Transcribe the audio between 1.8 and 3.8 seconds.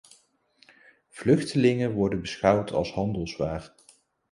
worden beschouwd als handelswaar.